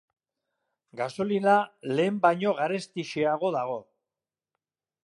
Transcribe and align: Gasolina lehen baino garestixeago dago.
Gasolina 1.01 1.53
lehen 1.91 2.17
baino 2.25 2.55
garestixeago 2.63 3.53
dago. 3.59 3.79